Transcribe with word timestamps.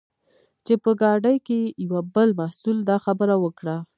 چې 0.65 0.73
په 0.83 0.91
ګاډۍ 1.01 1.37
کې 1.47 1.59
یوه 1.85 2.01
بل 2.13 2.29
محصل 2.39 2.77
دا 2.89 2.97
خبره 3.05 3.35
وکړه. 3.43 3.77